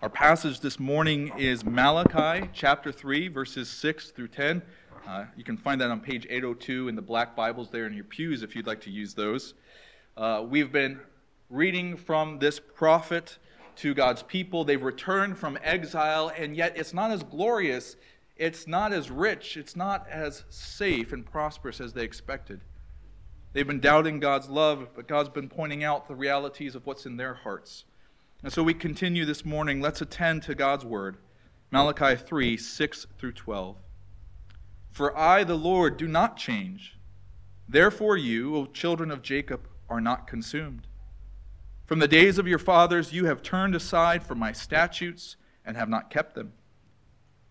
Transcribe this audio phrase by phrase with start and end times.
[0.00, 4.62] Our passage this morning is Malachi chapter 3, verses 6 through 10.
[5.04, 8.04] Uh, you can find that on page 802 in the black Bibles there in your
[8.04, 9.54] pews if you'd like to use those.
[10.16, 11.00] Uh, we've been
[11.50, 13.38] reading from this prophet
[13.74, 14.62] to God's people.
[14.62, 17.96] They've returned from exile, and yet it's not as glorious,
[18.36, 22.60] it's not as rich, it's not as safe and prosperous as they expected.
[23.52, 27.16] They've been doubting God's love, but God's been pointing out the realities of what's in
[27.16, 27.84] their hearts.
[28.42, 29.80] And so we continue this morning.
[29.80, 31.16] Let's attend to God's word.
[31.72, 33.76] Malachi 3 6 through 12.
[34.92, 36.96] For I, the Lord, do not change.
[37.68, 40.86] Therefore, you, O children of Jacob, are not consumed.
[41.84, 45.88] From the days of your fathers, you have turned aside from my statutes and have
[45.88, 46.52] not kept them.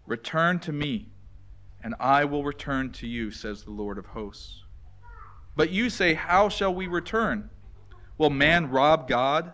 [0.05, 1.09] Return to me,
[1.83, 4.63] and I will return to you, says the Lord of hosts.
[5.55, 7.49] But you say, How shall we return?
[8.17, 9.53] Will man rob God?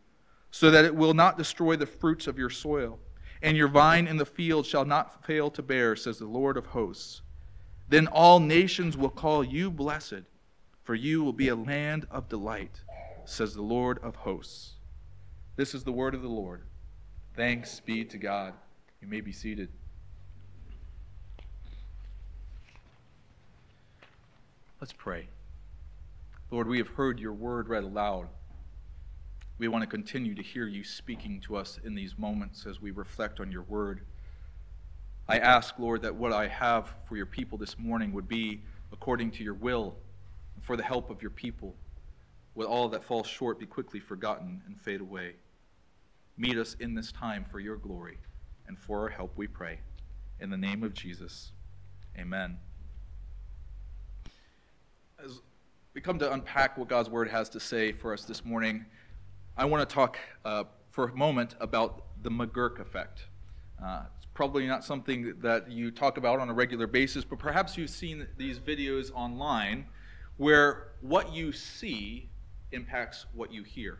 [0.51, 2.99] so that it will not destroy the fruits of your soil,
[3.41, 6.67] and your vine in the field shall not fail to bear, says the Lord of
[6.67, 7.21] hosts.
[7.89, 10.23] Then all nations will call you blessed,
[10.83, 12.81] for you will be a land of delight,
[13.25, 14.73] says the Lord of hosts.
[15.55, 16.61] This is the word of the Lord.
[17.35, 18.53] Thanks be to God.
[19.01, 19.69] You may be seated.
[24.79, 25.27] Let's pray.
[26.49, 28.27] Lord, we have heard your word read aloud.
[29.61, 32.89] We want to continue to hear you speaking to us in these moments as we
[32.89, 34.01] reflect on your word.
[35.27, 39.29] I ask, Lord, that what I have for your people this morning would be according
[39.33, 39.93] to your will
[40.55, 41.75] and for the help of your people.
[42.55, 45.35] With all that falls short, be quickly forgotten and fade away.
[46.39, 48.17] Meet us in this time for your glory
[48.67, 49.77] and for our help, we pray.
[50.39, 51.51] In the name of Jesus,
[52.17, 52.57] amen
[55.23, 55.41] as
[55.93, 58.85] we come to unpack what God's Word has to say for us this morning,
[59.57, 63.25] I want to talk uh, for a moment about the McGurk effect.
[63.83, 67.77] Uh, it's probably not something that you talk about on a regular basis, but perhaps
[67.77, 69.85] you've seen these videos online
[70.37, 72.29] where what you see
[72.71, 73.99] impacts what you hear.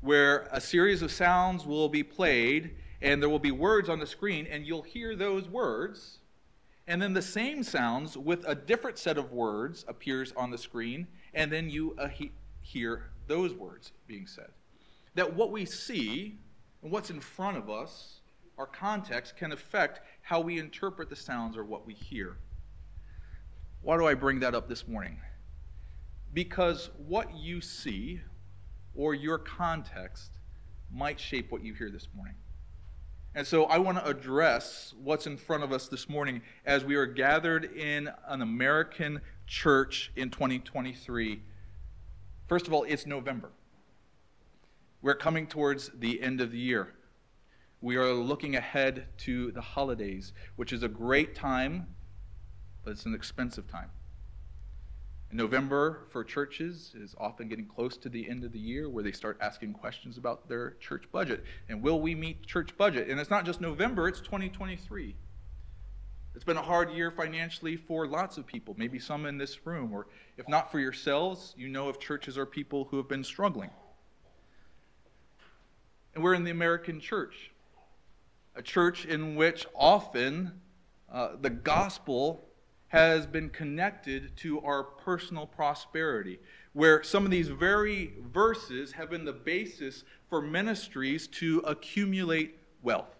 [0.00, 4.06] Where a series of sounds will be played and there will be words on the
[4.06, 6.18] screen, and you'll hear those words
[6.88, 11.06] and then the same sounds with a different set of words appears on the screen,
[11.34, 14.48] and then you uh, he- hear those words being said.
[15.14, 16.38] That what we see
[16.82, 18.20] and what's in front of us,
[18.56, 22.38] our context, can affect how we interpret the sounds or what we hear.
[23.82, 25.18] Why do I bring that up this morning?
[26.34, 28.20] Because what you see
[28.94, 30.32] or your context
[30.92, 32.34] might shape what you hear this morning.
[33.34, 36.96] And so I want to address what's in front of us this morning as we
[36.96, 41.40] are gathered in an American church in 2023.
[42.48, 43.50] First of all, it's November.
[45.02, 46.94] We're coming towards the end of the year.
[47.82, 51.86] We are looking ahead to the holidays, which is a great time,
[52.82, 53.90] but it's an expensive time.
[55.30, 59.12] November for churches is often getting close to the end of the year where they
[59.12, 61.44] start asking questions about their church budget.
[61.68, 63.10] And will we meet church budget?
[63.10, 65.14] And it's not just November, it's 2023.
[66.38, 69.92] It's been a hard year financially for lots of people, maybe some in this room,
[69.92, 70.06] or
[70.36, 73.70] if not for yourselves, you know of churches or people who have been struggling.
[76.14, 77.50] And we're in the American church,
[78.54, 80.52] a church in which often
[81.12, 82.48] uh, the gospel
[82.86, 86.38] has been connected to our personal prosperity,
[86.72, 93.17] where some of these very verses have been the basis for ministries to accumulate wealth.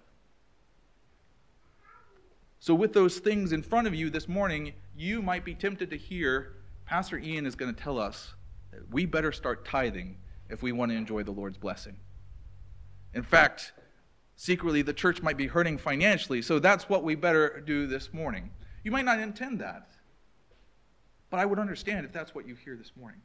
[2.61, 5.97] So, with those things in front of you this morning, you might be tempted to
[5.97, 6.55] hear
[6.87, 8.35] Pastor Ian is going to tell us
[8.73, 10.17] that we better start tithing
[10.49, 11.97] if we want to enjoy the Lord's blessing.
[13.15, 13.73] In fact,
[14.37, 18.51] secretly, the church might be hurting financially, so that's what we better do this morning.
[18.83, 19.91] You might not intend that,
[21.31, 23.21] but I would understand if that's what you hear this morning.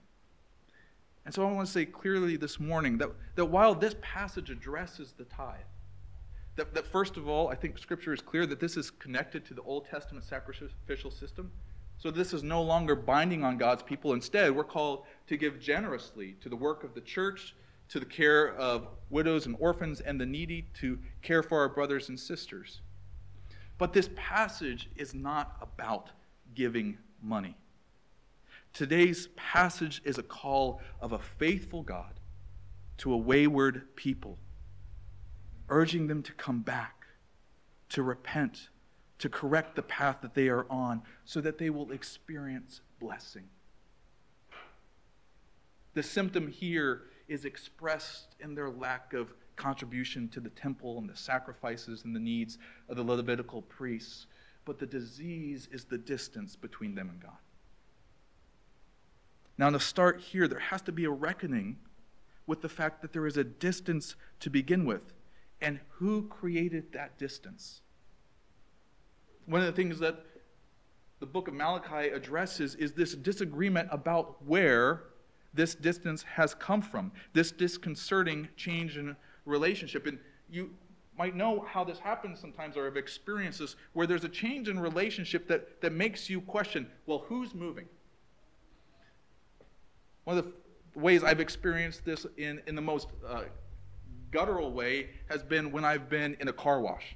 [1.26, 5.14] And so I want to say clearly this morning that, that while this passage addresses
[5.18, 5.62] the tithe,
[6.56, 9.54] that, that first of all, I think Scripture is clear that this is connected to
[9.54, 11.52] the Old Testament sacrificial system.
[11.98, 14.14] So this is no longer binding on God's people.
[14.14, 17.56] Instead, we're called to give generously to the work of the church,
[17.90, 22.10] to the care of widows and orphans and the needy, to care for our brothers
[22.10, 22.82] and sisters.
[23.78, 26.10] But this passage is not about
[26.56, 27.56] giving money.
[28.74, 32.20] Today's passage is a call of a faithful God
[32.98, 34.38] to a wayward people,
[35.70, 37.06] urging them to come back,
[37.90, 38.70] to repent,
[39.20, 43.50] to correct the path that they are on, so that they will experience blessing.
[45.94, 51.16] The symptom here is expressed in their lack of contribution to the temple and the
[51.16, 52.58] sacrifices and the needs
[52.90, 54.26] of the Levitical priests.
[54.66, 57.38] But the disease is the distance between them and God.
[59.58, 61.78] Now, to start here, there has to be a reckoning
[62.48, 65.14] with the fact that there is a distance to begin with.
[65.64, 67.82] And who created that distance?
[69.46, 70.26] One of the things that
[71.22, 75.04] the book of Malachi addresses is this disagreement about where
[75.54, 79.16] this distance has come from, this disconcerting change in
[79.46, 80.06] relationship.
[80.06, 80.20] And
[80.52, 80.72] you
[81.18, 85.48] might know how this happens sometimes or have experiences where there's a change in relationship
[85.48, 87.86] that, that makes you question well, who's moving?
[90.26, 93.44] One of the ways I've experienced this in, in the most uh,
[94.34, 97.16] guttural way has been when I've been in a car wash.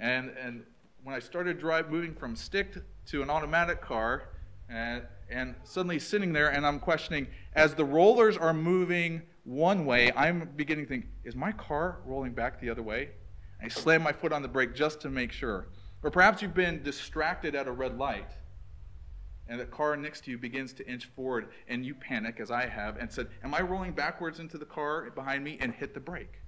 [0.00, 0.64] And, and
[1.04, 2.74] when I started drive, moving from stick
[3.06, 4.30] to an automatic car,
[4.68, 10.12] and, and suddenly sitting there and I'm questioning, as the rollers are moving one way,
[10.14, 13.10] I'm beginning to think, is my car rolling back the other way?
[13.62, 15.68] I slam my foot on the brake just to make sure.
[16.02, 18.30] Or perhaps you've been distracted at a red light
[19.48, 22.66] and the car next to you begins to inch forward and you panic as I
[22.66, 26.00] have and said, Am I rolling backwards into the car behind me and hit the
[26.00, 26.40] brake?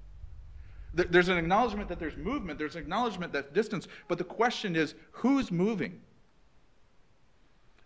[0.92, 5.52] There's an acknowledgement that there's movement, there's acknowledgement that distance, but the question is, who's
[5.52, 6.00] moving?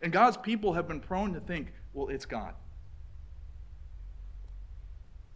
[0.00, 2.54] And God's people have been prone to think, well, it's God.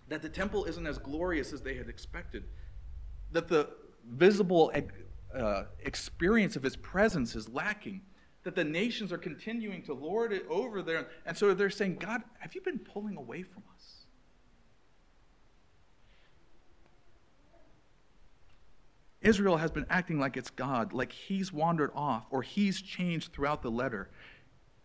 [0.09, 2.45] That the temple isn't as glorious as they had expected.
[3.33, 3.69] That the
[4.11, 4.73] visible
[5.35, 8.01] uh, experience of his presence is lacking.
[8.45, 11.09] That the nations are continuing to lord it over there.
[11.27, 13.99] And so they're saying, God, have you been pulling away from us?
[19.21, 23.63] Israel has been acting like it's God, like he's wandered off or he's changed throughout
[23.63, 24.11] the letter.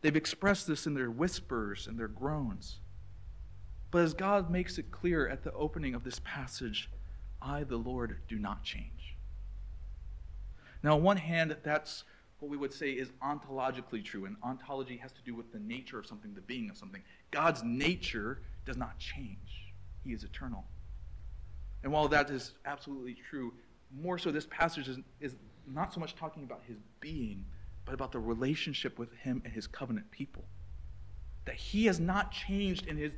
[0.02, 2.80] They've expressed this in their whispers and their groans.
[3.92, 6.90] But as God makes it clear at the opening of this passage,
[7.42, 9.16] I, the Lord, do not change.
[10.82, 12.04] Now, on one hand, that's
[12.44, 15.98] what we would say is ontologically true, and ontology has to do with the nature
[15.98, 17.02] of something, the being of something.
[17.32, 19.74] God's nature does not change,
[20.04, 20.66] He is eternal.
[21.84, 23.54] And while that is absolutely true,
[23.96, 25.36] more so this passage is, is
[25.66, 27.46] not so much talking about His being
[27.86, 30.44] but about the relationship with Him and His covenant people.
[31.46, 33.14] That He has not changed in His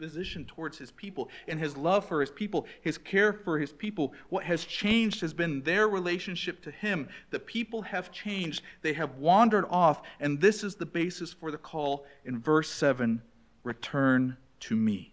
[0.00, 4.12] disposition towards His people, and His love for His people, His care for His people.
[4.30, 7.08] What has changed has been their relationship to Him.
[7.30, 11.58] The people have changed, they have wandered off, and this is the basis for the
[11.58, 13.22] call in verse 7
[13.62, 15.12] Return to me.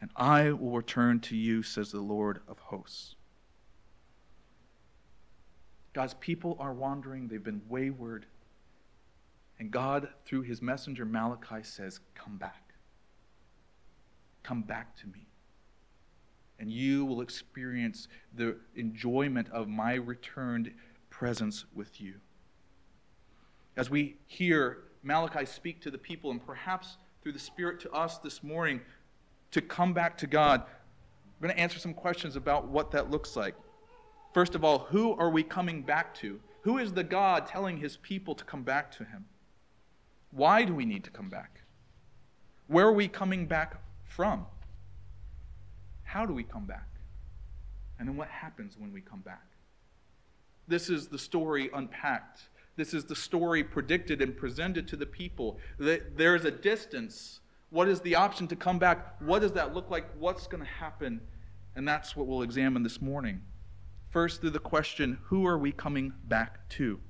[0.00, 3.16] And I will return to you, says the Lord of hosts.
[5.92, 8.26] God's people are wandering, they've been wayward.
[9.58, 12.63] And God, through his messenger Malachi, says, Come back.
[14.44, 15.26] Come back to me.
[16.60, 18.06] And you will experience
[18.36, 20.72] the enjoyment of my returned
[21.10, 22.14] presence with you.
[23.76, 28.18] As we hear Malachi speak to the people, and perhaps through the Spirit to us
[28.18, 28.80] this morning,
[29.50, 30.62] to come back to God,
[31.40, 33.54] we're going to answer some questions about what that looks like.
[34.32, 36.40] First of all, who are we coming back to?
[36.62, 39.26] Who is the God telling his people to come back to him?
[40.30, 41.60] Why do we need to come back?
[42.66, 43.80] Where are we coming back
[44.14, 44.46] from?
[46.04, 46.88] How do we come back?
[47.98, 49.44] And then what happens when we come back?
[50.68, 52.48] This is the story unpacked.
[52.76, 55.58] This is the story predicted and presented to the people.
[55.78, 57.40] There is a distance.
[57.70, 59.20] What is the option to come back?
[59.20, 60.06] What does that look like?
[60.18, 61.20] What's going to happen?
[61.76, 63.42] And that's what we'll examine this morning.
[64.10, 67.00] First, through the question, who are we coming back to?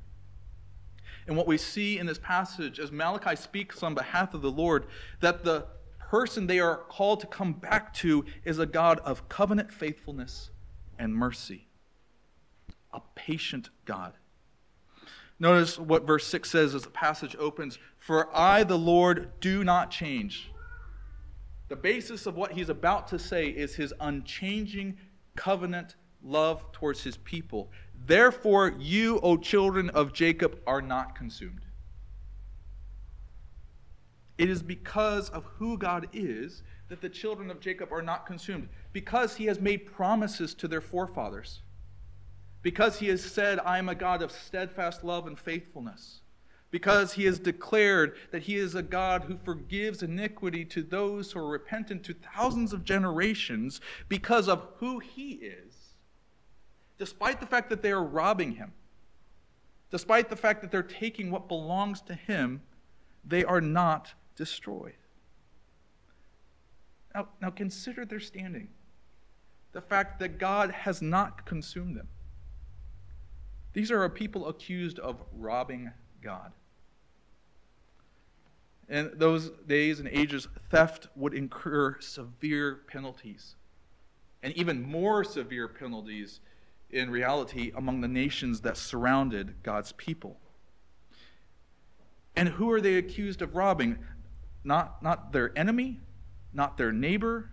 [1.27, 4.87] And what we see in this passage, as Malachi speaks on behalf of the Lord,
[5.21, 5.67] that the
[6.15, 10.51] person they are called to come back to is a God of covenant faithfulness
[10.97, 11.67] and mercy,
[12.93, 14.13] a patient God.
[15.41, 19.91] Notice what verse 6 says as the passage opens For I, the Lord, do not
[19.91, 20.53] change.
[21.67, 24.97] The basis of what he's about to say is his unchanging
[25.35, 27.73] covenant love towards his people.
[28.07, 31.64] Therefore, you, O children of Jacob, are not consumed.
[34.37, 38.69] It is because of who God is that the children of Jacob are not consumed,
[38.93, 41.61] because he has made promises to their forefathers,
[42.63, 46.21] because he has said, I am a God of steadfast love and faithfulness,
[46.71, 51.39] because he has declared that he is a God who forgives iniquity to those who
[51.39, 55.95] are repentant to thousands of generations, because of who he is,
[56.99, 58.73] despite the fact that they are robbing him,
[59.91, 62.61] despite the fact that they're taking what belongs to him,
[63.25, 64.95] they are not destroyed.
[67.15, 68.69] Now, now consider their standing.
[69.73, 72.09] The fact that God has not consumed them.
[73.73, 75.91] These are a people accused of robbing
[76.23, 76.53] God.
[78.89, 83.57] In those days and ages, theft would incur severe penalties,
[84.43, 86.41] and even more severe penalties
[86.91, 90.39] in reality among the nations that surrounded God's people.
[92.37, 93.99] And who are they accused of robbing?
[94.65, 96.01] Not, not their enemy,
[96.53, 97.51] not their neighbor,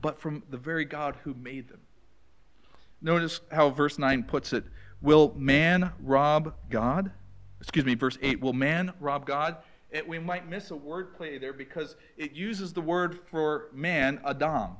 [0.00, 1.80] but from the very God who made them.
[3.02, 4.64] Notice how verse 9 puts it
[5.02, 7.10] Will man rob God?
[7.60, 9.58] Excuse me, verse 8 Will man rob God?
[9.90, 14.20] It, we might miss a word play there because it uses the word for man,
[14.24, 14.76] Adam,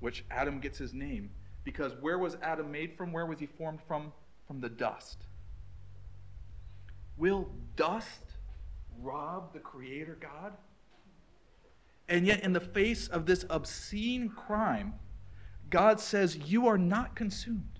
[0.00, 1.30] which Adam gets his name.
[1.64, 3.10] Because where was Adam made from?
[3.10, 4.12] Where was he formed from?
[4.46, 5.24] From the dust.
[7.16, 8.33] Will dust
[9.00, 10.52] rob the Creator God?
[12.08, 14.94] And yet, in the face of this obscene crime,
[15.70, 17.78] God says, You are not consumed.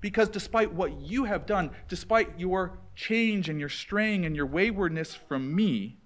[0.00, 5.14] Because despite what you have done, despite your change and your straying and your waywardness
[5.14, 5.98] from me,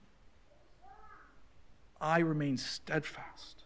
[2.01, 3.65] I remain steadfast.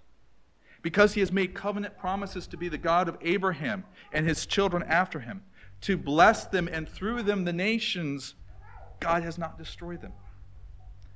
[0.82, 4.82] Because he has made covenant promises to be the God of Abraham and his children
[4.82, 5.42] after him,
[5.82, 8.34] to bless them and through them the nations,
[9.04, 10.12] God has not destroyed them.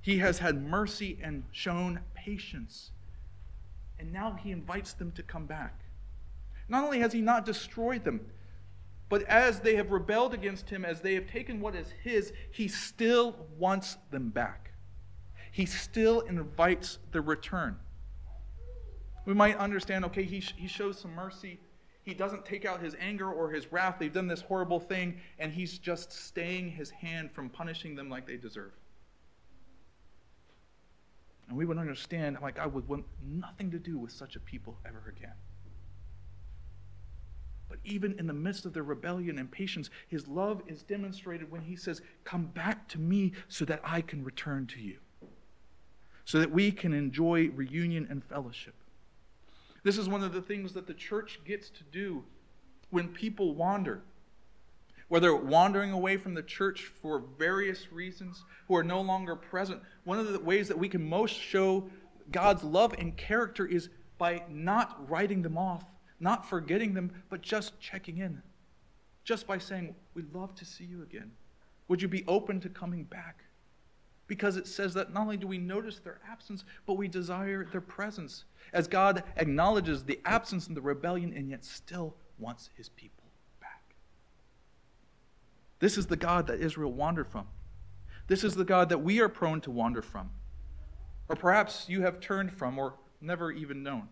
[0.03, 2.91] He has had mercy and shown patience.
[3.99, 5.81] And now he invites them to come back.
[6.69, 8.21] Not only has he not destroyed them,
[9.09, 12.69] but as they have rebelled against him, as they have taken what is his, he
[12.69, 14.73] still wants them back.
[15.51, 17.77] He still invites the return.
[19.25, 21.59] We might understand okay, he, he shows some mercy.
[22.09, 23.97] He doesn't take out his anger or his wrath.
[23.99, 28.27] They've done this horrible thing, and he's just staying his hand from punishing them like
[28.27, 28.73] they deserve.
[31.49, 34.79] And we would understand like I would want nothing to do with such a people
[34.87, 35.35] ever again.
[37.69, 41.61] But even in the midst of their rebellion and patience, his love is demonstrated when
[41.61, 44.97] he says, Come back to me so that I can return to you,
[46.25, 48.73] so that we can enjoy reunion and fellowship.
[49.89, 52.23] This is one of the things that the church gets to do
[52.91, 54.03] when people wander
[55.09, 60.19] whether wandering away from the church for various reasons, who are no longer present, one
[60.19, 61.89] of the ways that we can most show
[62.31, 65.85] God's love and character is by not writing them off,
[66.21, 68.43] not forgetting them, but just checking in.
[69.25, 71.31] Just by saying, We'd love to see you again.
[71.89, 73.45] Would you be open to coming back?
[74.29, 77.81] Because it says that not only do we notice their absence, but we desire their
[77.81, 78.45] presence.
[78.73, 83.25] As God acknowledges the absence and the rebellion, and yet still wants his people.
[83.61, 83.97] Back.
[85.81, 87.47] This is the God that Israel wandered from.
[88.29, 90.31] This is the God that we are prone to wander from.
[91.29, 94.09] Or perhaps you have turned from or never even known.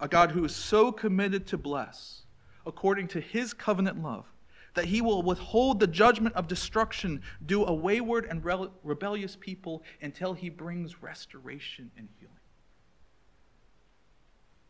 [0.00, 2.22] A God who is so committed to bless,
[2.66, 4.26] according to his covenant love,
[4.74, 8.44] that he will withhold the judgment of destruction due a wayward and
[8.82, 12.34] rebellious people until he brings restoration and healing.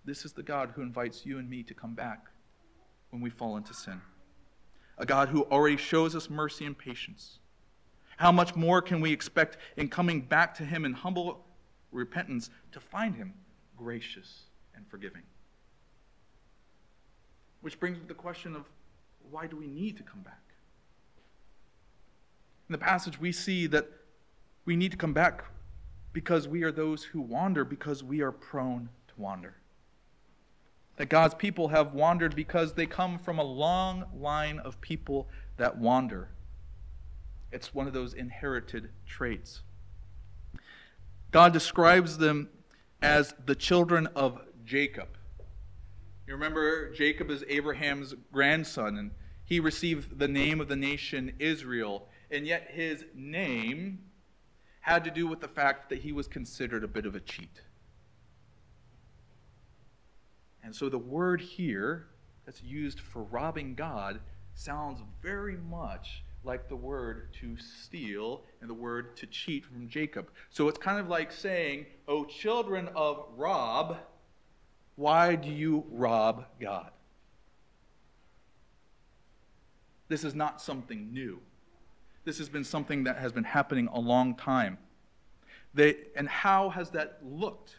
[0.04, 2.26] This is the God who invites you and me to come back
[3.10, 4.00] when we fall into sin
[4.98, 7.38] a God who already shows us mercy and patience.
[8.16, 11.44] How much more can we expect in coming back to Him in humble
[11.90, 13.34] repentance to find Him
[13.76, 14.44] gracious
[14.74, 15.22] and forgiving?
[17.62, 18.64] Which brings the question of
[19.30, 20.40] why do we need to come back?
[22.68, 23.88] In the passage, we see that
[24.64, 25.44] we need to come back
[26.12, 29.56] because we are those who wander, because we are prone to wander
[30.96, 35.76] that God's people have wandered because they come from a long line of people that
[35.76, 36.28] wander.
[37.50, 39.62] It's one of those inherited traits.
[41.30, 42.48] God describes them
[43.00, 45.08] as the children of Jacob.
[46.32, 49.10] You remember, Jacob is Abraham's grandson, and
[49.44, 53.98] he received the name of the nation Israel, and yet his name
[54.80, 57.60] had to do with the fact that he was considered a bit of a cheat.
[60.64, 62.06] And so the word here
[62.46, 64.18] that's used for robbing God
[64.54, 70.30] sounds very much like the word to steal and the word to cheat from Jacob.
[70.48, 73.98] So it's kind of like saying, O children of Rob,
[74.96, 76.90] why do you rob God?
[80.08, 81.40] This is not something new.
[82.24, 84.78] This has been something that has been happening a long time.
[85.74, 87.76] They, and how has that looked?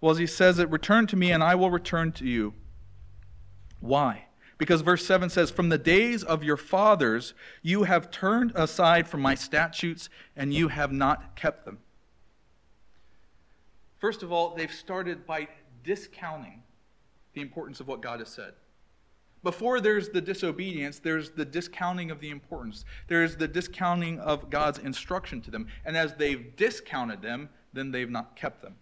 [0.00, 2.52] Well, as he says it, return to me and I will return to you.
[3.80, 4.26] Why?
[4.58, 9.20] Because verse 7 says, From the days of your fathers, you have turned aside from
[9.20, 11.78] my statutes, and you have not kept them.
[13.98, 15.48] First of all, they've started by
[15.84, 16.62] discounting
[17.34, 18.54] the importance of what God has said.
[19.42, 22.86] Before there's the disobedience, there's the discounting of the importance.
[23.08, 25.68] There's the discounting of God's instruction to them.
[25.84, 28.76] And as they've discounted them, then they've not kept them.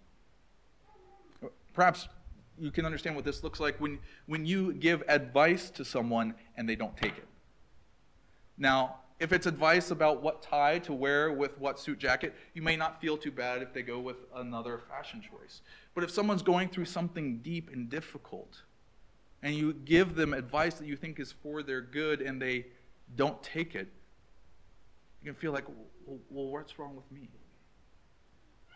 [1.75, 2.07] Perhaps
[2.59, 6.69] you can understand what this looks like when, when you give advice to someone and
[6.69, 7.27] they don't take it.
[8.57, 12.75] Now, if it's advice about what tie to wear with what suit jacket, you may
[12.75, 15.61] not feel too bad if they go with another fashion choice.
[15.95, 18.63] But if someone's going through something deep and difficult,
[19.41, 22.67] and you give them advice that you think is for their good and they
[23.15, 23.87] don't take it,
[25.23, 25.67] you can feel like,
[26.05, 27.29] well, what's wrong with me?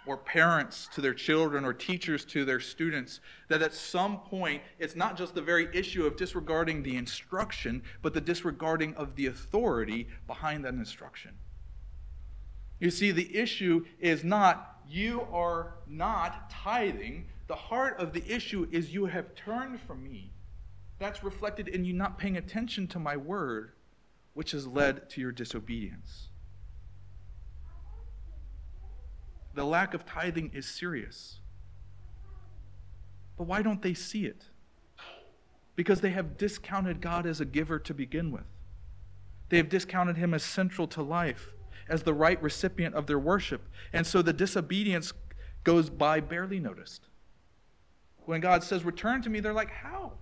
[0.07, 4.97] Or parents to their children or teachers to their students that at some point it's
[4.97, 10.09] not just the very issue of disregarding the instruction, but the disregarding of the authority
[10.27, 11.33] behind that instruction.
[12.79, 17.27] You see, the issue is not you are not tithing.
[17.49, 20.33] The heart of the issue is you have turned from me.
[20.99, 23.73] That's reflected in you not paying attention to my word,
[24.35, 26.29] which has led to your disobedience.
[29.57, 31.41] The lack of tithing is serious.
[33.37, 34.45] But why don't they see it?
[35.75, 38.45] Because they have discounted God as a giver to begin with.
[39.49, 41.53] They have discounted him as central to life,
[41.89, 43.63] as the right recipient of their worship.
[43.93, 45.13] And so the disobedience
[45.65, 47.09] goes by barely noticed.
[48.25, 50.13] When God says, Return to me, they're like, How?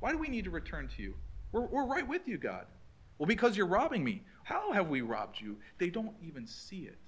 [0.00, 1.14] Why do we need to return to you?
[1.52, 2.66] We're, we're right with you, God.
[3.18, 4.22] Well, because you're robbing me.
[4.42, 5.58] How have we robbed you?
[5.78, 6.98] They don't even see it.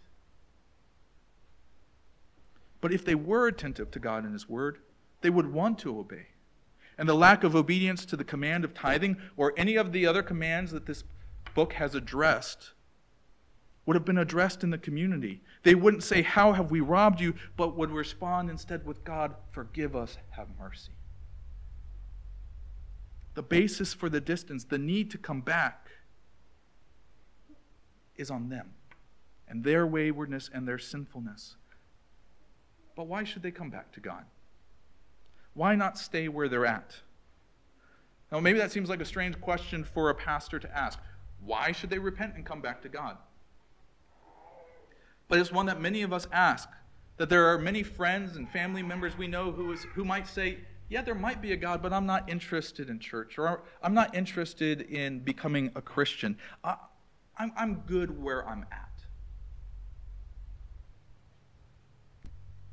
[2.85, 4.77] But if they were attentive to God and His Word,
[5.23, 6.27] they would want to obey.
[6.99, 10.23] And the lack of obedience to the command of tithing or any of the other
[10.23, 11.03] commands that this
[11.55, 12.73] book has addressed
[13.87, 15.40] would have been addressed in the community.
[15.62, 17.37] They wouldn't say, How have we robbed you?
[17.57, 20.92] but would respond instead with, God, forgive us, have mercy.
[23.33, 25.88] The basis for the distance, the need to come back,
[28.14, 28.75] is on them
[29.49, 31.57] and their waywardness and their sinfulness.
[32.96, 34.24] But why should they come back to God?
[35.54, 36.94] Why not stay where they're at?
[38.30, 40.98] Now, maybe that seems like a strange question for a pastor to ask.
[41.44, 43.16] Why should they repent and come back to God?
[45.28, 46.68] But it's one that many of us ask.
[47.16, 50.59] That there are many friends and family members we know who, is, who might say,
[50.88, 54.16] Yeah, there might be a God, but I'm not interested in church, or I'm not
[54.16, 56.37] interested in becoming a Christian.
[56.64, 56.74] I,
[57.38, 58.93] I'm, I'm good where I'm at.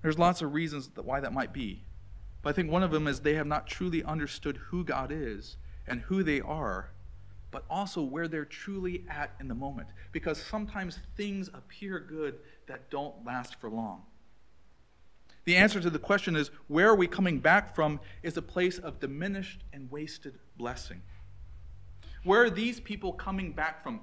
[0.01, 1.83] There's lots of reasons why that might be.
[2.41, 5.57] But I think one of them is they have not truly understood who God is
[5.87, 6.89] and who they are,
[7.51, 9.89] but also where they're truly at in the moment.
[10.11, 14.03] Because sometimes things appear good that don't last for long.
[15.45, 18.77] The answer to the question is where are we coming back from is a place
[18.77, 21.01] of diminished and wasted blessing.
[22.23, 24.01] Where are these people coming back from?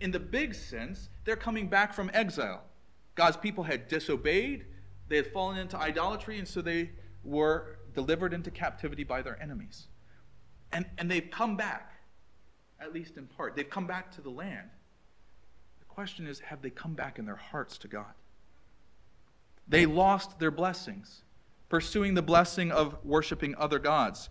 [0.00, 2.62] In the big sense, they're coming back from exile.
[3.14, 4.64] God's people had disobeyed,
[5.08, 6.90] they had fallen into idolatry, and so they
[7.24, 9.86] were delivered into captivity by their enemies.
[10.72, 11.92] And, and they've come back,
[12.80, 13.54] at least in part.
[13.54, 14.70] They've come back to the land.
[15.80, 18.12] The question is have they come back in their hearts to God?
[19.68, 21.22] They lost their blessings,
[21.68, 24.30] pursuing the blessing of worshiping other gods.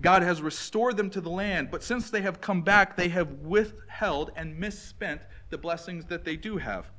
[0.00, 3.30] God has restored them to the land, but since they have come back, they have
[3.40, 6.90] withheld and misspent the blessings that they do have.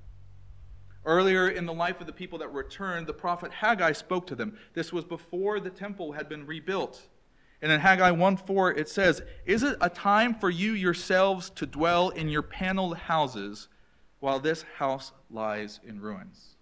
[1.05, 4.57] Earlier in the life of the people that returned, the prophet Haggai spoke to them.
[4.73, 7.09] This was before the temple had been rebuilt.
[7.61, 12.09] And in Haggai 1:4 it says, "Is it a time for you yourselves to dwell
[12.09, 13.69] in your paneled houses
[14.19, 16.55] while this house lies in ruins?"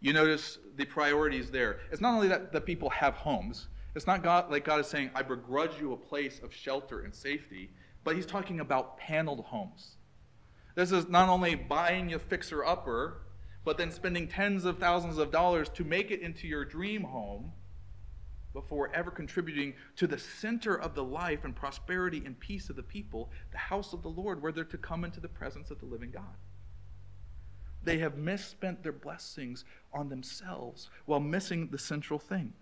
[0.00, 1.80] You notice the priorities there.
[1.90, 3.68] It's not only that the people have homes.
[3.94, 7.14] It's not God like God is saying, "I begrudge you a place of shelter and
[7.14, 7.72] safety,"
[8.02, 9.96] but he's talking about paneled homes.
[10.80, 13.20] This is not only buying a fixer upper,
[13.66, 17.52] but then spending tens of thousands of dollars to make it into your dream home.
[18.54, 22.82] before ever contributing to the center of the life and prosperity and peace of the
[22.82, 25.84] people, the house of the Lord, where they're to come into the presence of the
[25.86, 26.34] living God.
[27.84, 32.54] They have misspent their blessings on themselves while missing the central thing.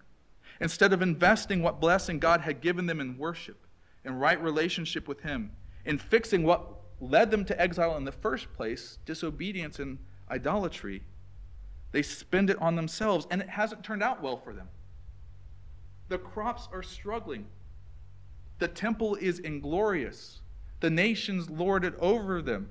[0.61, 3.65] Instead of investing what blessing God had given them in worship
[4.05, 5.53] in right relationship with Him,
[5.85, 9.99] in fixing what led them to exile in the first place, disobedience and
[10.31, 11.03] idolatry,
[11.93, 14.69] they spend it on themselves, and it hasn't turned out well for them.
[16.09, 17.47] The crops are struggling.
[18.59, 20.41] The temple is inglorious.
[20.81, 22.71] The nations lord it over them.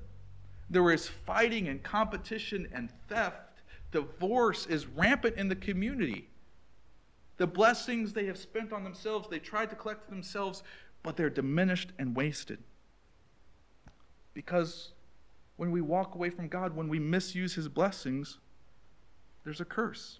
[0.69, 3.61] There is fighting and competition and theft.
[3.91, 6.29] Divorce is rampant in the community.
[7.37, 10.63] The blessings they have spent on themselves, they tried to collect for themselves,
[11.03, 12.59] but they're diminished and wasted.
[14.37, 14.91] Because
[15.55, 18.37] when we walk away from God, when we misuse His blessings,
[19.43, 20.19] there's a curse.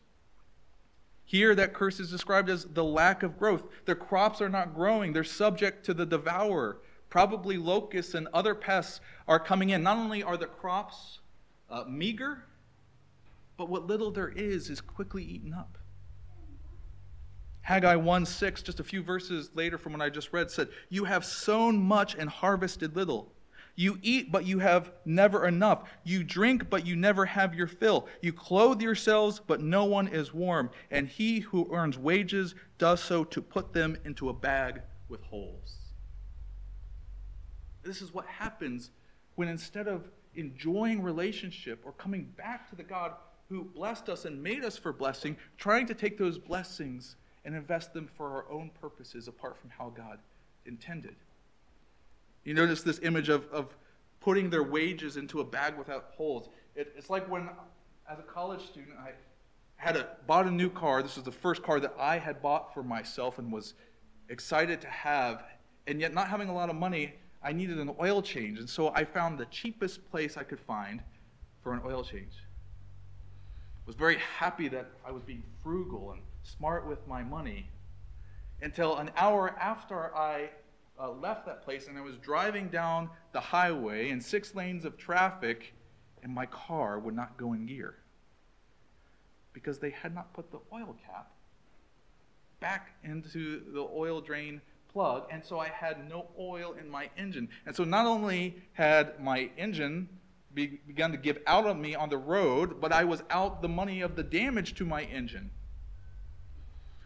[1.23, 3.65] Here, that curse is described as the lack of growth.
[3.85, 6.79] Their crops are not growing, they're subject to the devourer.
[7.09, 9.83] Probably locusts and other pests are coming in.
[9.83, 11.19] Not only are the crops
[11.69, 12.43] uh, meager,
[13.55, 15.77] but what little there is is quickly eaten up.
[17.61, 21.03] Haggai 1 6, just a few verses later from what I just read, said, You
[21.05, 23.31] have sown much and harvested little.
[23.79, 25.87] You eat, but you have never enough.
[26.03, 28.07] You drink, but you never have your fill.
[28.23, 30.71] You clothe yourselves, but no one is warm.
[30.89, 35.75] And he who earns wages does so to put them into a bag with holes.
[37.83, 38.89] This is what happens
[39.35, 43.13] when instead of enjoying relationship or coming back to the God
[43.47, 47.93] who blessed us and made us for blessing, trying to take those blessings and invest
[47.93, 50.17] them for our own purposes apart from how God
[50.65, 51.15] intended.
[52.47, 53.75] You notice this image of, of
[54.21, 56.47] putting their wages into a bag without holes.
[56.75, 57.49] It, it's like when,
[58.09, 59.11] as a college student, I
[59.75, 61.03] had a, bought a new car.
[61.03, 63.73] This was the first car that I had bought for myself and was
[64.29, 65.43] excited to have.
[65.87, 68.59] And yet, not having a lot of money, I needed an oil change.
[68.59, 71.03] And so I found the cheapest place I could find
[71.61, 72.31] for an oil change.
[73.85, 77.69] Was very happy that I was being frugal and smart with my money
[78.61, 80.49] until an hour after I
[80.99, 84.97] uh, left that place and I was driving down the highway in six lanes of
[84.97, 85.73] traffic,
[86.23, 87.95] and my car would not go in gear
[89.53, 91.31] because they had not put the oil cap
[92.59, 97.49] back into the oil drain plug, and so I had no oil in my engine.
[97.65, 100.09] And so not only had my engine
[100.53, 103.67] be, begun to give out on me on the road, but I was out the
[103.67, 105.51] money of the damage to my engine.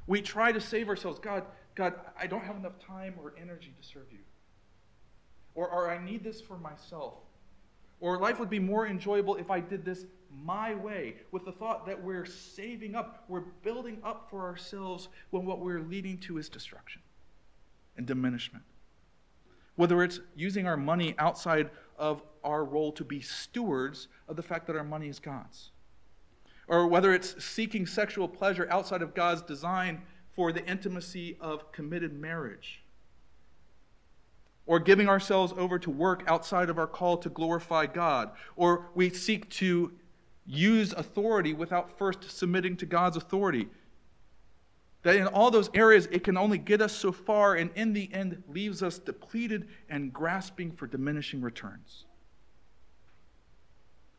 [0.08, 1.20] We try to save ourselves.
[1.20, 4.20] God, God, I don't have enough time or energy to serve you.
[5.56, 7.16] Or, or I need this for myself.
[8.00, 11.86] Or life would be more enjoyable if I did this my way, with the thought
[11.86, 16.50] that we're saving up, we're building up for ourselves when what we're leading to is
[16.50, 17.02] destruction
[17.98, 18.64] and diminishment.
[19.76, 24.68] Whether it's using our money outside of our role to be stewards of the fact
[24.68, 25.72] that our money is God's,
[26.68, 30.02] or whether it's seeking sexual pleasure outside of God's design
[30.36, 32.84] for the intimacy of committed marriage.
[34.66, 38.32] Or giving ourselves over to work outside of our call to glorify God.
[38.56, 39.92] Or we seek to
[40.46, 43.68] use authority without first submitting to God's authority.
[45.04, 48.10] That in all those areas, it can only get us so far, and in the
[48.14, 52.06] end, leaves us depleted and grasping for diminishing returns.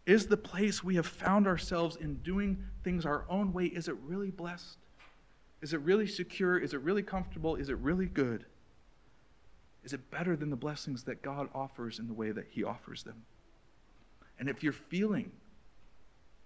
[0.05, 3.95] Is the place we have found ourselves in doing things our own way, is it
[4.05, 4.79] really blessed?
[5.63, 6.59] Is it really secure?
[6.59, 7.55] Is it really comfortable?
[7.55, 8.45] Is it really good?
[9.85, 13.05] Is it better than the blessings that God offers in the way that He offers
[13.05, 13.23] them?
[14.39, 15.31] And if you're feeling,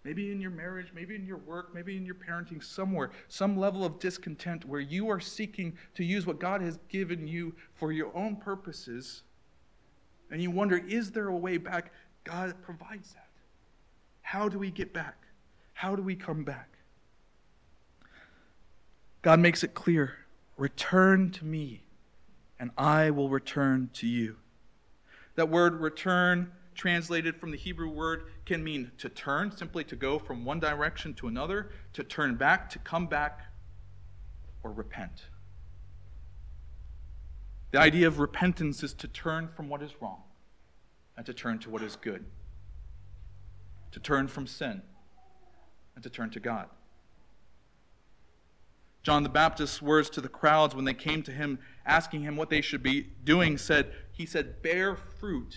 [0.05, 3.85] maybe in your marriage, maybe in your work, maybe in your parenting, somewhere, some level
[3.85, 8.15] of discontent where you are seeking to use what God has given you for your
[8.15, 9.23] own purposes,
[10.31, 11.93] and you wonder, is there a way back?
[12.25, 13.29] God provides that.
[14.23, 15.17] How do we get back?
[15.73, 16.76] How do we come back?
[19.27, 20.19] God makes it clear
[20.57, 21.83] return to me,
[22.61, 24.37] and I will return to you.
[25.35, 30.21] That word return, translated from the Hebrew word, can mean to turn, simply to go
[30.21, 33.41] from one direction to another, to turn back, to come back,
[34.63, 35.25] or repent.
[37.73, 40.23] The idea of repentance is to turn from what is wrong
[41.17, 42.25] and to turn to what is good,
[43.91, 44.83] to turn from sin
[45.97, 46.69] and to turn to God.
[49.07, 52.51] John the Baptist's words to the crowds when they came to him asking him what
[52.51, 55.57] they should be doing said, He said, bear fruit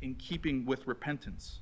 [0.00, 1.60] in keeping with repentance.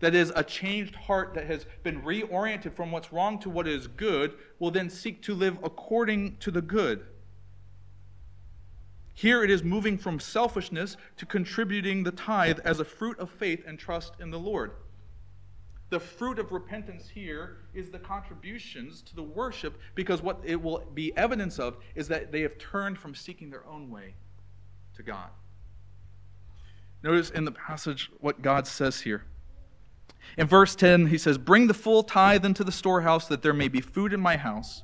[0.00, 3.86] that is, a changed heart that has been reoriented from what's wrong to what is
[3.86, 7.06] good, will then seek to live according to the good.
[9.12, 13.62] Here it is moving from selfishness to contributing the tithe as a fruit of faith
[13.68, 14.72] and trust in the Lord.
[15.90, 20.82] The fruit of repentance here is the contributions to the worship because what it will
[20.94, 24.14] be evidence of is that they have turned from seeking their own way
[24.96, 25.28] to God.
[27.02, 29.24] Notice in the passage what God says here.
[30.38, 33.68] In verse 10, he says, Bring the full tithe into the storehouse that there may
[33.68, 34.82] be food in my house.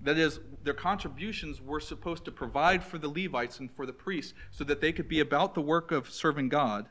[0.00, 4.32] That is, their contributions were supposed to provide for the Levites and for the priests
[4.50, 6.86] so that they could be about the work of serving God.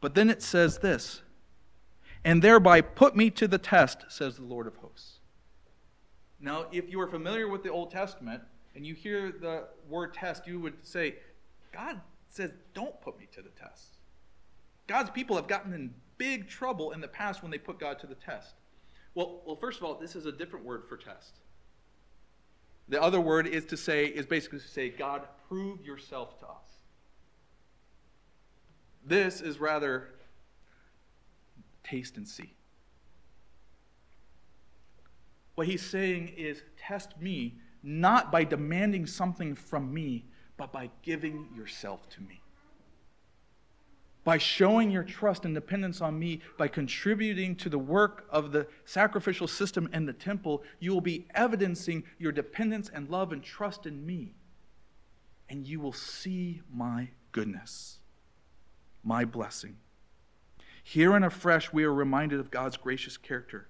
[0.00, 1.22] But then it says this,
[2.24, 5.18] and thereby put me to the test, says the Lord of hosts.
[6.40, 8.42] Now, if you are familiar with the Old Testament
[8.74, 11.16] and you hear the word test, you would say,
[11.72, 13.96] God says, don't put me to the test.
[14.86, 18.06] God's people have gotten in big trouble in the past when they put God to
[18.06, 18.54] the test.
[19.14, 21.40] Well, well, first of all, this is a different word for test.
[22.88, 26.70] The other word is to say, is basically to say, God, prove yourself to us.
[29.04, 30.08] This is rather
[31.90, 32.54] taste and see.
[35.54, 40.26] What he's saying is, test me not by demanding something from me,
[40.56, 42.40] but by giving yourself to me
[44.24, 48.66] by showing your trust and dependence on me, by contributing to the work of the
[48.84, 53.86] sacrificial system and the temple, you will be evidencing your dependence and love and trust
[53.86, 54.34] in me.
[55.48, 57.98] And you will see my goodness,
[59.02, 59.76] my blessing.
[60.82, 63.68] Here and afresh, we are reminded of God's gracious character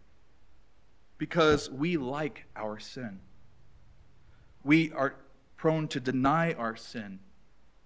[1.18, 3.20] because we like our sin.
[4.64, 5.14] We are
[5.57, 7.20] prone to deny our sin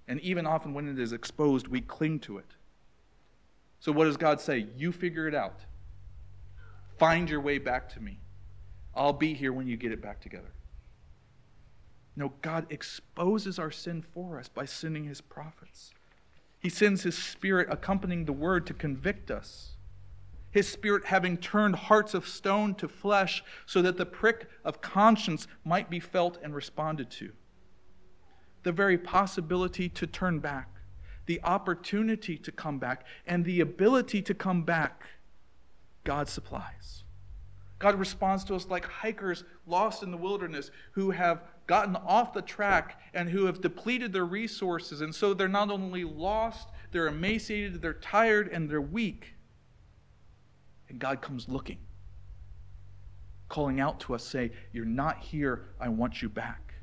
[0.06, 2.46] and even often when it is exposed, we cling to it.
[3.80, 4.66] So, what does God say?
[4.76, 5.60] You figure it out.
[6.98, 8.18] Find your way back to me.
[8.94, 10.52] I'll be here when you get it back together.
[12.16, 15.92] No, God exposes our sin for us by sending his prophets.
[16.64, 19.72] He sends his spirit accompanying the word to convict us.
[20.50, 25.46] His spirit having turned hearts of stone to flesh so that the prick of conscience
[25.62, 27.32] might be felt and responded to
[28.62, 30.70] the very possibility to turn back,
[31.26, 35.02] the opportunity to come back, and the ability to come back,
[36.02, 37.04] God supplies.
[37.78, 42.42] God responds to us like hikers lost in the wilderness who have gotten off the
[42.42, 45.00] track and who have depleted their resources.
[45.00, 49.34] And so they're not only lost, they're emaciated, they're tired, and they're weak.
[50.88, 51.78] And God comes looking,
[53.48, 56.74] calling out to us, say, You're not here, I want you back.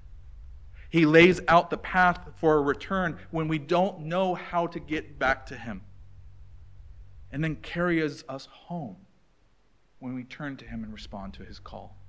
[0.89, 5.17] He lays out the path for a return when we don't know how to get
[5.17, 5.81] back to Him.
[7.31, 8.97] And then carries us home
[9.99, 12.00] when we turn to Him and respond to His call.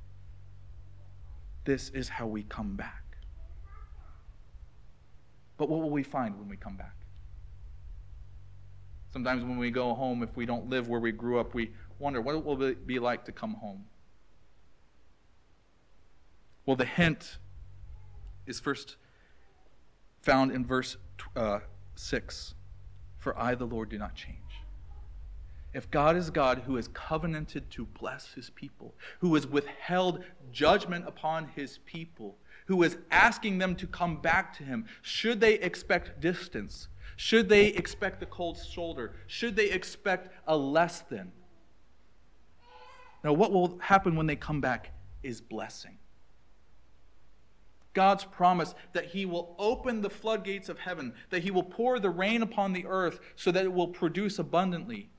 [1.65, 3.03] This is how we come back.
[5.57, 6.97] But what will we find when we come back?
[9.13, 12.21] Sometimes when we go home, if we don't live where we grew up, we wonder
[12.21, 13.85] what it will be like to come home?
[16.67, 17.39] Well, the hint
[18.47, 18.97] is first
[20.21, 20.97] found in verse
[21.37, 21.61] uh,
[21.95, 22.55] 6
[23.19, 24.42] For I, the Lord, do not change.
[25.75, 31.07] If God is God who has covenanted to bless his people, who has withheld judgment
[31.09, 36.21] upon his people, who is asking them to come back to him, should they expect
[36.21, 36.89] distance?
[37.17, 39.17] Should they expect the cold shoulder?
[39.27, 41.33] Should they expect a less than?
[43.25, 45.99] Now, what will happen when they come back is blessing.
[47.95, 52.11] God's promise that He will open the floodgates of heaven, that He will pour the
[52.11, 55.11] rain upon the earth so that it will produce abundantly,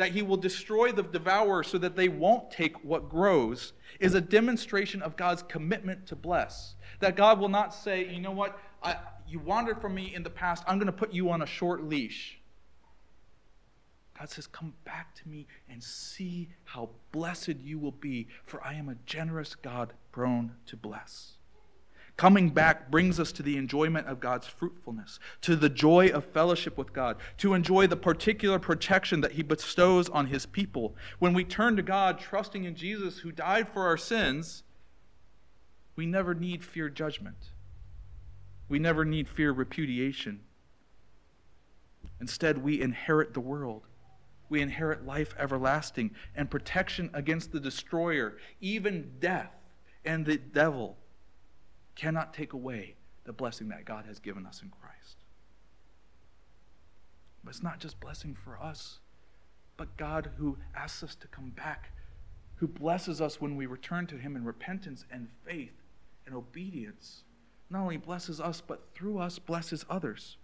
[0.00, 4.20] that He will destroy the devourer so that they won't take what grows, is a
[4.20, 6.74] demonstration of God's commitment to bless.
[7.00, 8.96] That God will not say, you know what, I,
[9.28, 11.84] you wandered from me in the past, I'm going to put you on a short
[11.84, 12.40] leash.
[14.18, 18.76] God says, Come back to me and see how blessed you will be, for I
[18.76, 21.32] am a generous God prone to bless.
[22.20, 26.76] Coming back brings us to the enjoyment of God's fruitfulness, to the joy of fellowship
[26.76, 30.94] with God, to enjoy the particular protection that He bestows on His people.
[31.18, 34.64] When we turn to God, trusting in Jesus who died for our sins,
[35.96, 37.52] we never need fear judgment.
[38.68, 40.40] We never need fear repudiation.
[42.20, 43.86] Instead, we inherit the world.
[44.50, 49.54] We inherit life everlasting and protection against the destroyer, even death
[50.04, 50.98] and the devil
[52.00, 55.16] cannot take away the blessing that God has given us in Christ.
[57.44, 59.00] But it's not just blessing for us,
[59.76, 61.90] but God who asks us to come back,
[62.56, 65.74] who blesses us when we return to Him in repentance and faith
[66.24, 67.24] and obedience.
[67.68, 70.38] Not only blesses us, but through us blesses others.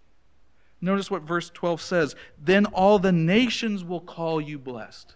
[0.79, 5.15] Notice what verse 12 says Then all the nations will call you blessed.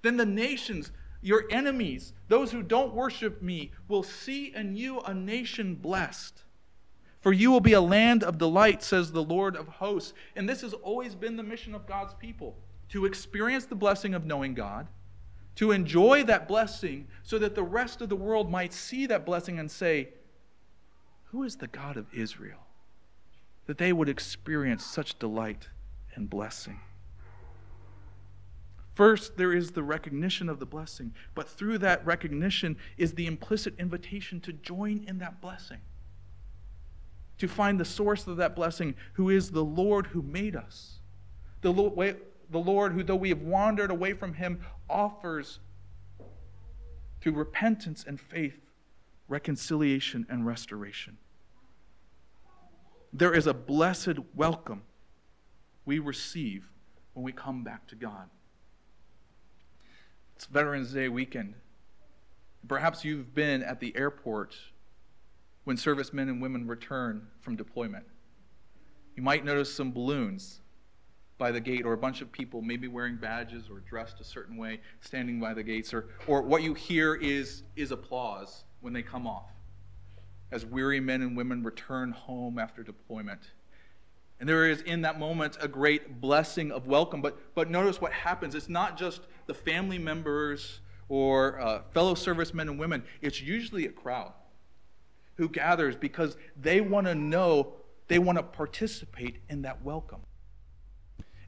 [0.00, 0.92] Then the nations,
[1.24, 6.42] your enemies, those who don't worship me, will see in you a nation blessed.
[7.22, 10.12] For you will be a land of delight, says the Lord of hosts.
[10.36, 12.54] And this has always been the mission of God's people
[12.90, 14.86] to experience the blessing of knowing God,
[15.54, 19.58] to enjoy that blessing, so that the rest of the world might see that blessing
[19.58, 20.10] and say,
[21.30, 22.66] Who is the God of Israel?
[23.64, 25.68] That they would experience such delight
[26.14, 26.80] and blessing.
[28.94, 33.74] First, there is the recognition of the blessing, but through that recognition is the implicit
[33.78, 35.80] invitation to join in that blessing
[37.38, 41.00] to find the source of that blessing, who is the Lord who made us.
[41.62, 45.58] The Lord, who, though we have wandered away from him, offers
[47.20, 48.60] through repentance and faith
[49.26, 51.16] reconciliation and restoration.
[53.12, 54.82] There is a blessed welcome
[55.86, 56.68] we receive
[57.14, 58.28] when we come back to God.
[60.36, 61.54] It's Veterans Day weekend.
[62.66, 64.56] Perhaps you've been at the airport
[65.64, 68.04] when servicemen and women return from deployment.
[69.16, 70.60] You might notice some balloons
[71.38, 74.56] by the gate, or a bunch of people maybe wearing badges or dressed a certain
[74.56, 79.02] way standing by the gates, or, or what you hear is, is applause when they
[79.02, 79.50] come off
[80.52, 83.40] as weary men and women return home after deployment.
[84.40, 87.22] And there is in that moment a great blessing of welcome.
[87.22, 88.54] But, but notice what happens.
[88.54, 93.90] It's not just the family members or uh, fellow servicemen and women, it's usually a
[93.90, 94.32] crowd
[95.36, 97.74] who gathers because they want to know,
[98.08, 100.20] they want to participate in that welcome.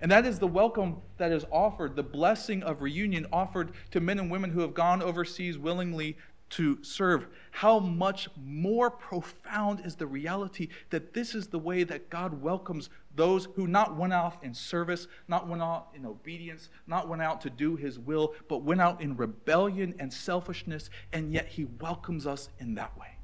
[0.00, 4.18] And that is the welcome that is offered, the blessing of reunion offered to men
[4.18, 6.16] and women who have gone overseas willingly
[6.50, 7.26] to serve.
[7.50, 12.88] How much more profound is the reality that this is the way that God welcomes
[13.14, 17.40] those who not went out in service, not went out in obedience, not went out
[17.40, 22.26] to do his will, but went out in rebellion and selfishness, and yet he welcomes
[22.26, 23.16] us in that way.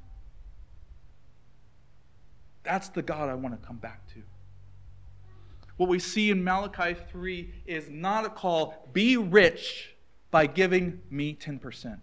[2.63, 4.21] That's the God I want to come back to.
[5.77, 9.95] What we see in Malachi 3 is not a call, be rich
[10.31, 11.97] by giving me 10%.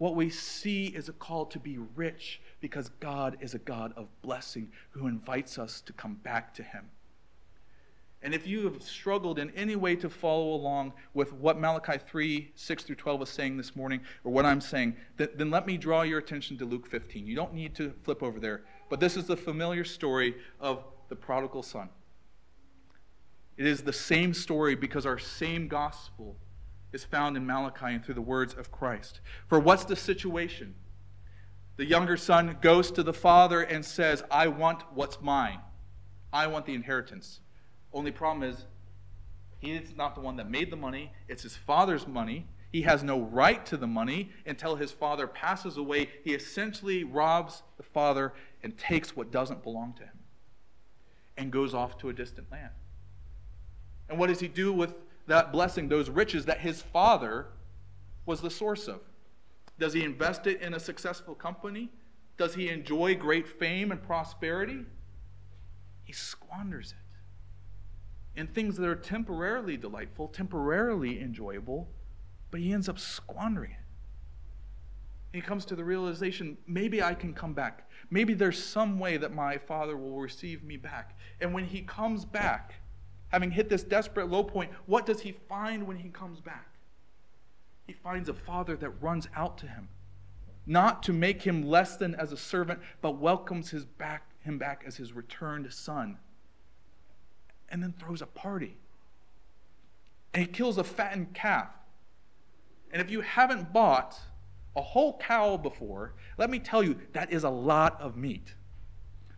[0.00, 4.08] What we see is a call to be rich because God is a God of
[4.22, 6.88] blessing who invites us to come back to Him.
[8.22, 12.50] And if you have struggled in any way to follow along with what Malachi 3,
[12.54, 16.00] 6 through 12 is saying this morning, or what I'm saying, then let me draw
[16.00, 17.26] your attention to Luke 15.
[17.26, 18.62] You don't need to flip over there.
[18.88, 21.90] But this is the familiar story of the prodigal son.
[23.58, 26.38] It is the same story because our same gospel
[26.92, 29.20] is found in Malachi and through the words of Christ.
[29.48, 30.74] For what's the situation?
[31.76, 35.60] The younger son goes to the father and says, I want what's mine.
[36.32, 37.40] I want the inheritance.
[37.92, 38.66] Only problem is,
[39.58, 42.46] he is not the one that made the money, it's his father's money.
[42.72, 46.08] He has no right to the money until his father passes away.
[46.22, 50.18] He essentially robs the father and takes what doesn't belong to him
[51.36, 52.70] and goes off to a distant land.
[54.08, 54.94] And what does he do with
[55.30, 57.46] that blessing, those riches that his father
[58.26, 59.00] was the source of?
[59.78, 61.88] Does he invest it in a successful company?
[62.36, 64.84] Does he enjoy great fame and prosperity?
[66.02, 71.88] He squanders it in things that are temporarily delightful, temporarily enjoyable,
[72.50, 73.76] but he ends up squandering it.
[75.32, 77.88] He comes to the realization maybe I can come back.
[78.10, 81.16] Maybe there's some way that my father will receive me back.
[81.40, 82.79] And when he comes back,
[83.30, 86.68] having hit this desperate low point, what does he find when he comes back?
[87.86, 89.88] He finds a father that runs out to him,
[90.66, 94.84] not to make him less than as a servant, but welcomes his back, him back
[94.86, 96.18] as his returned son.
[97.68, 98.76] And then throws a party.
[100.34, 101.68] And he kills a fattened calf.
[102.92, 104.18] And if you haven't bought
[104.76, 108.54] a whole cow before, let me tell you, that is a lot of meat.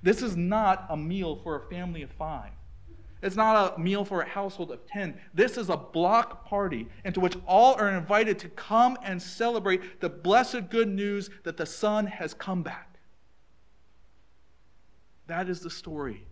[0.02, 2.50] This is not a meal for a family of five.
[3.22, 5.18] It's not a meal for a household of 10.
[5.32, 10.08] This is a block party into which all are invited to come and celebrate the
[10.08, 12.98] blessed good news that the Son has come back.
[15.28, 16.26] That is the story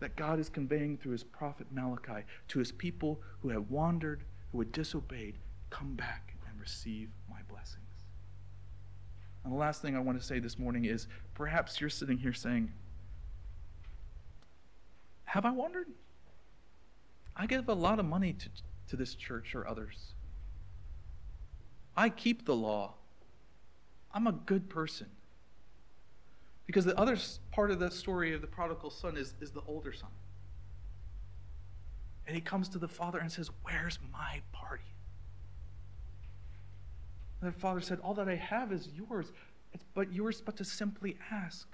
[0.00, 4.60] that God is conveying through his prophet Malachi to his people who have wandered, who
[4.60, 5.36] had disobeyed.
[5.68, 7.84] Come back and receive my blessings.
[9.44, 12.32] and the last thing I want to say this morning is perhaps you're sitting here
[12.32, 12.72] saying,
[15.28, 15.88] Have I wandered?
[17.36, 18.48] I give a lot of money to,
[18.88, 20.14] to this church or others.
[21.94, 22.94] I keep the law.
[24.10, 25.08] I'm a good person.
[26.66, 27.18] Because the other
[27.52, 30.08] part of the story of the prodigal son is, is the older son.
[32.26, 34.94] And he comes to the father and says, Where's my party?
[37.42, 39.30] And the father said, All that I have is yours.
[39.74, 41.68] It's but yours but to simply ask.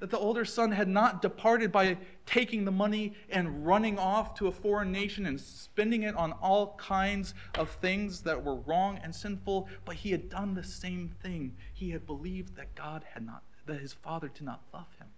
[0.00, 4.46] That the older son had not departed by taking the money and running off to
[4.46, 9.12] a foreign nation and spending it on all kinds of things that were wrong and
[9.12, 11.56] sinful, but he had done the same thing.
[11.74, 15.08] He had believed that God had not, that his father did not love him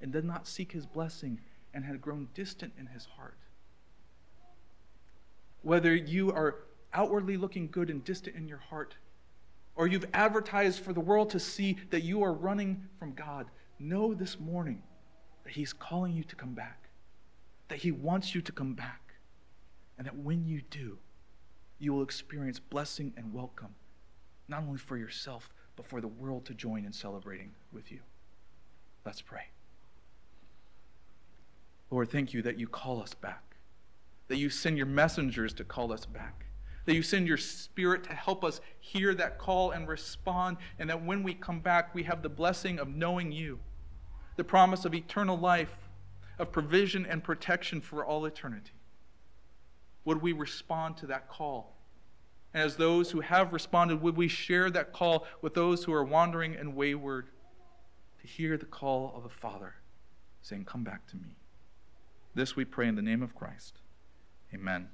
[0.00, 1.40] and did not seek his blessing
[1.74, 3.36] and had grown distant in his heart.
[5.62, 6.56] Whether you are
[6.94, 8.94] outwardly looking good and distant in your heart,
[9.76, 13.46] or you've advertised for the world to see that you are running from God,
[13.78, 14.82] know this morning
[15.44, 16.88] that He's calling you to come back,
[17.68, 19.14] that He wants you to come back,
[19.98, 20.98] and that when you do,
[21.78, 23.74] you will experience blessing and welcome,
[24.48, 28.00] not only for yourself, but for the world to join in celebrating with you.
[29.04, 29.48] Let's pray.
[31.90, 33.56] Lord, thank you that you call us back,
[34.28, 36.46] that you send your messengers to call us back
[36.84, 41.04] that you send your spirit to help us hear that call and respond, and that
[41.04, 43.58] when we come back, we have the blessing of knowing you,
[44.36, 45.76] the promise of eternal life,
[46.38, 48.72] of provision and protection for all eternity.
[50.04, 51.74] Would we respond to that call?
[52.52, 56.04] And as those who have responded, would we share that call with those who are
[56.04, 57.28] wandering and wayward
[58.20, 59.74] to hear the call of the Father
[60.42, 61.36] saying, Come back to me?
[62.34, 63.80] This we pray in the name of Christ.
[64.52, 64.88] Amen.